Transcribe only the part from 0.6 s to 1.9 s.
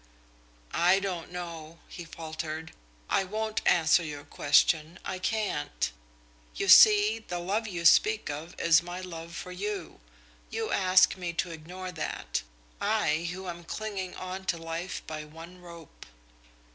"I don't know,"